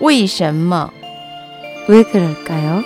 [0.00, 0.90] 为什么？
[1.88, 2.82] 왜 그럴까요?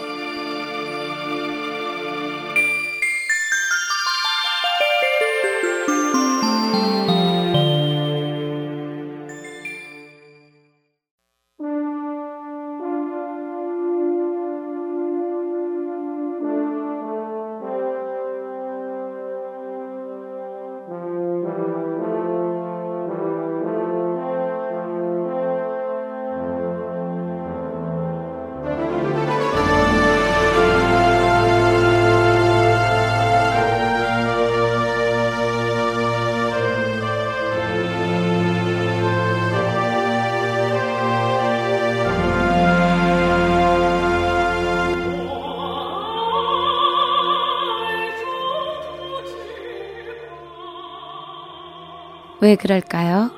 [52.42, 53.32] 왜 그럴까요?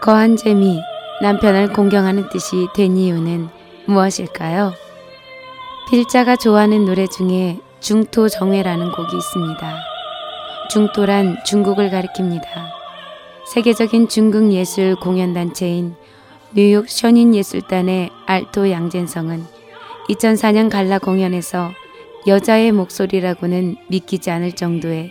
[0.00, 0.80] 거한 재미,
[1.20, 3.48] 남편을 공경하는 뜻이 된 이유는
[3.86, 4.72] 무엇일까요?
[5.90, 9.78] 필자가 좋아하는 노래 중에 중토 정회라는 곡이 있습니다.
[10.70, 12.44] 중토란 중국을 가리킵니다.
[13.52, 15.94] 세계적인 중국 예술 공연 단체인
[16.54, 19.44] 뉴욕 션인 예술단의 알토 양젠성은
[20.10, 21.70] 2004년 갈라 공연에서
[22.26, 25.10] 여자의 목소리라고는 믿기지 않을 정도의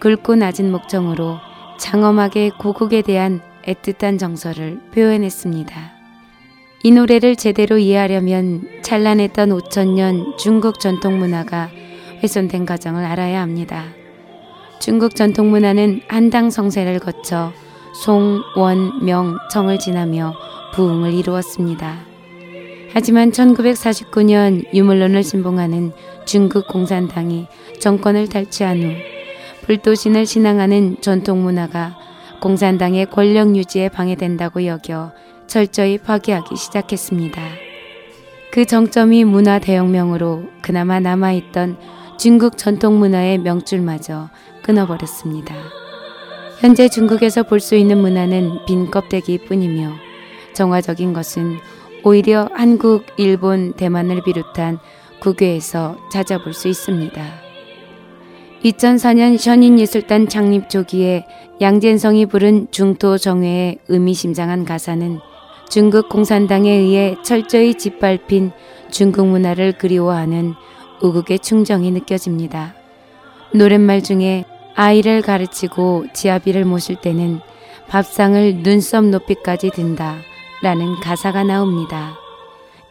[0.00, 1.47] 굵고 낮은 목청으로
[1.78, 5.92] 장엄하게 고국에 대한 애틋한 정서를 표현했습니다.
[6.84, 11.70] 이 노래를 제대로 이해하려면 찬란했던 5천년 중국 전통 문화가
[12.22, 13.84] 훼손된 과정을 알아야 합니다.
[14.80, 17.52] 중국 전통 문화는 한당 성세를 거쳐
[18.04, 20.34] 송, 원, 명, 정을 지나며
[20.74, 21.98] 부흥을 이루었습니다.
[22.92, 25.92] 하지만 1949년 유물론을 신봉하는
[26.26, 27.46] 중국 공산당이
[27.80, 29.17] 정권을 탈취한 후
[29.68, 31.94] 불도신을 신앙하는 전통 문화가
[32.40, 35.12] 공산당의 권력 유지에 방해된다고 여겨
[35.46, 37.42] 철저히 파괴하기 시작했습니다.
[38.50, 41.76] 그 정점이 문화 대혁명으로 그나마 남아있던
[42.16, 44.30] 중국 전통 문화의 명줄마저
[44.62, 45.54] 끊어버렸습니다.
[46.60, 49.92] 현재 중국에서 볼 수 있는 문화는 빈 껍데기 뿐이며
[50.54, 51.58] 정화적인 것은
[52.04, 54.78] 오히려 한국, 일본, 대만을 비롯한
[55.20, 57.47] 국외에서 찾아볼 수 있습니다.
[58.64, 61.24] 2004년 션인예술단 창립 초기에
[61.60, 65.20] 양젠성이 부른 중토 정회의 의미심장한 가사는
[65.68, 68.50] 중국 공산당에 의해 철저히 짓밟힌
[68.90, 70.54] 중국 문화를 그리워하는
[71.02, 72.74] 우국의 충정이 느껴집니다.
[73.54, 74.44] 노랫말 중에
[74.74, 77.40] 아이를 가르치고 지아비를 모실 때는
[77.88, 80.16] 밥상을 눈썹 높이까지 든다
[80.62, 82.14] 라는 가사가 나옵니다.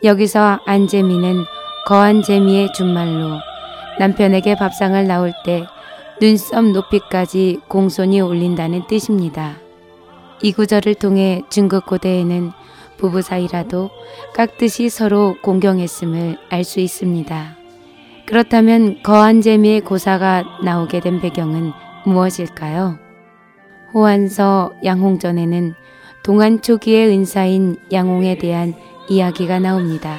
[0.03, 1.43] 여기서 안재미는
[1.87, 3.39] 거한 재미의 준말로
[3.99, 5.65] 남편에게 밥상을 나올 때
[6.19, 9.57] 눈썹 높이까지 공손히 올린다는 뜻입니다.
[10.41, 12.51] 이 구절을 통해 중국 고대에는
[12.97, 13.89] 부부 사이라도
[14.33, 17.55] 깍듯이 서로 공경했음을 알 수 있습니다.
[18.25, 21.71] 그렇다면 거한 재미의 고사가 나오게 된 배경은
[22.05, 22.97] 무엇일까요?
[23.93, 25.73] 호안서 양홍전에는
[26.23, 28.73] 동안 초기의 은사인 양홍에 대한
[29.09, 30.17] 이야기가 나옵니다.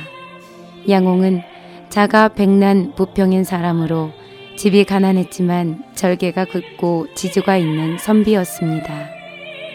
[0.88, 1.42] 양홍은
[1.90, 4.10] 자가 백난 부평인 사람으로
[4.56, 9.08] 집이 가난했지만 절개가 굳고 지주가 있는 선비였습니다.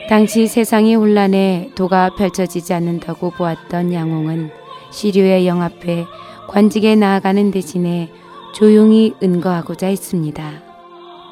[0.10, 4.52] 당시 세상이 혼란해 도가 펼쳐지지 않는다고 보았던 양홍은
[4.92, 6.06] 시류의 영앞에
[6.50, 8.10] 관직에 나아가는 대신에
[8.54, 10.62] 조용히 은거하고자 했습니다.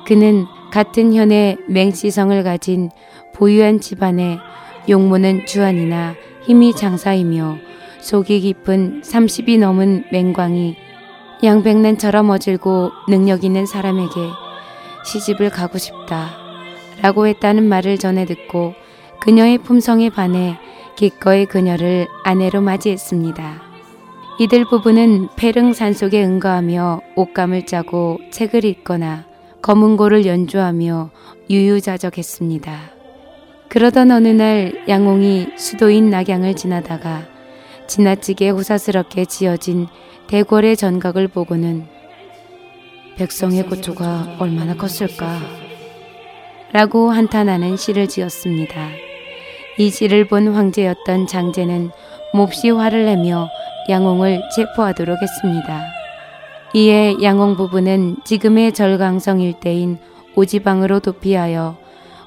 [0.07, 2.89] 그는 같은 현의 맹시성을 가진
[3.35, 4.39] 보유한 집안에
[4.89, 7.57] 용모는 주안이나 힘이 장사이며
[8.01, 10.75] 속이 깊은 30이 넘은 맹광이
[11.43, 14.11] 양백난처럼 어질고 능력 있는 사람에게
[15.05, 16.29] 시집을 가고 싶다
[17.01, 18.73] 라고 했다는 말을 전해 듣고
[19.21, 20.57] 그녀의 품성에 반해
[20.95, 23.61] 기꺼이 그녀를 아내로 맞이했습니다.
[24.39, 29.25] 이들 부부는 페릉 산속에 응거하며 옷감을 짜고 책을 읽거나
[29.61, 31.11] 검은고를 연주하며
[31.49, 32.79] 유유자적했습니다.
[33.69, 37.30] 그러던 어느 날 양홍이 수도인 낙양을 지나다가
[37.91, 39.85] 지나치게 호사스럽게 지어진
[40.27, 41.85] 대궐의 전각을 보고는
[43.17, 45.41] 백성의 고초가 얼마나 컸을까
[46.71, 48.91] 라고 한탄하는 시를 지었습니다.
[49.77, 51.91] 이 시를 본 황제였던 장제는
[52.33, 53.49] 몹시 화를 내며
[53.89, 55.83] 양홍을 체포하도록 했습니다.
[56.73, 59.97] 이에 양홍 부부는 지금의 절강성 일대인
[60.35, 61.75] 오지방으로 도피하여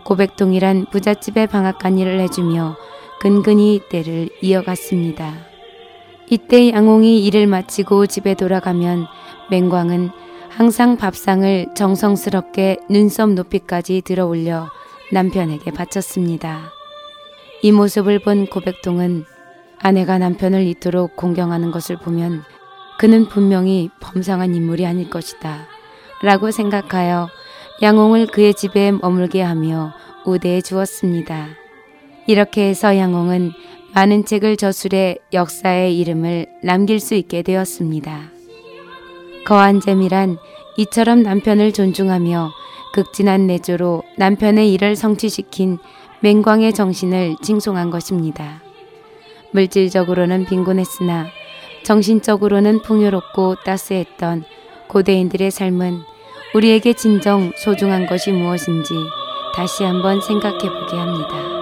[0.05, 2.77] 고백동이란 부잣집에 방앗간 일을 해주며
[3.19, 5.54] 근근히 때를 이어갔습니다.
[6.31, 9.07] 이때 양홍이 일을 마치고 집에 돌아가면
[9.51, 10.11] 맹광은
[10.49, 14.69] 항상 밥상을 정성스럽게 눈썹 높이까지 들어 올려
[15.13, 16.73] 남편에게 바쳤습니다.
[17.63, 19.25] 이 모습을 본 고백동은
[19.79, 22.43] 아내가 남편을 이토록 공경하는 것을 보면
[22.99, 25.67] 그는 분명히 범상한 인물이 아닐 것이다.
[26.23, 27.29] 라고 생각하여
[27.83, 29.93] 양홍을 그의 집에 머물게 하며
[30.25, 31.49] 우대해 주었습니다.
[32.27, 33.53] 이렇게 해서 양홍은
[33.95, 38.23] 많은 책을 저술해 역사의 이름을 남길 수 있게 되었습니다.
[39.47, 40.37] 거한 재미란
[40.77, 42.51] 이처럼 남편을 존중하며
[42.93, 45.79] 극진한 내조로 남편의 일을 성취시킨
[46.21, 48.63] 맹광의 정신을 징송한 것입니다.
[49.53, 51.29] 물질적으로는 빈곤했으나
[51.85, 54.43] 정신적으로는 풍요롭고 따스했던
[54.89, 56.01] 고대인들의 삶은
[56.55, 58.93] 우리에게 진정 소중한 것이 무엇인지
[59.55, 61.54] 다시 한번 생각해 보게 합니다.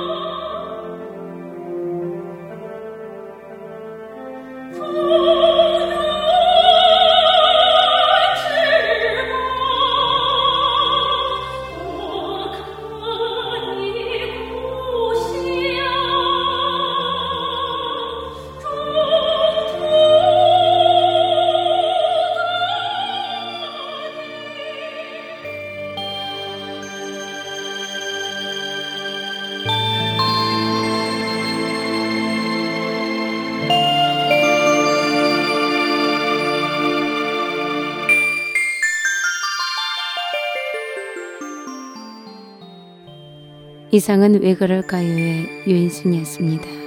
[43.95, 46.82] 이상은 왜 그럴까요의 유인순이었습니다.